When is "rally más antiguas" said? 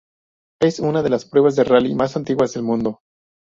1.63-2.53